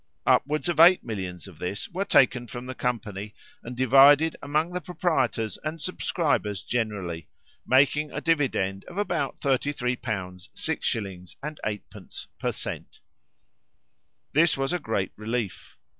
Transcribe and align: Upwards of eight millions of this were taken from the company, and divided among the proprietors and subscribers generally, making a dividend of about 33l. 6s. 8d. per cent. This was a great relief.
Upwards 0.25 0.67
of 0.67 0.79
eight 0.79 1.03
millions 1.03 1.47
of 1.47 1.59
this 1.59 1.87
were 1.87 2.05
taken 2.05 2.47
from 2.47 2.65
the 2.65 2.73
company, 2.73 3.35
and 3.61 3.77
divided 3.77 4.35
among 4.41 4.73
the 4.73 4.81
proprietors 4.81 5.59
and 5.63 5.79
subscribers 5.79 6.63
generally, 6.63 7.27
making 7.67 8.11
a 8.11 8.19
dividend 8.19 8.83
of 8.85 8.97
about 8.97 9.39
33l. 9.39 9.99
6s. 10.55 11.35
8d. 11.43 12.27
per 12.39 12.51
cent. 12.51 12.99
This 14.33 14.57
was 14.57 14.73
a 14.73 14.79
great 14.79 15.11
relief. 15.15 15.77